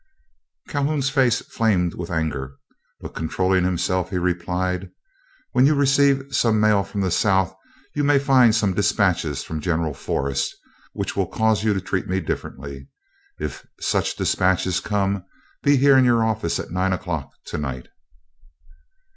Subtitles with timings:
[0.67, 2.55] Calhoun's face flamed with anger,
[3.01, 4.89] but controlling himself, he replied:
[5.51, 7.55] "When you receive some mail from the South,
[7.93, 10.55] you may find some dispatches from General Forrest
[10.93, 12.89] which will cause you to treat me differently.
[13.39, 15.23] If such dispatches come,
[15.61, 17.87] be here in your office at nine o'clock to night."